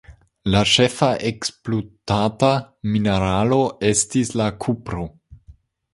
[0.53, 2.51] La ĉefa ekspluatata
[2.95, 3.61] mineralo
[3.93, 5.07] estis la kupro.